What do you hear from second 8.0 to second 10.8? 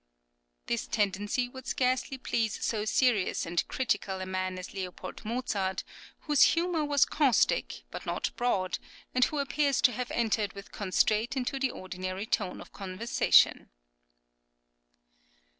not broad, and who appears to have entered with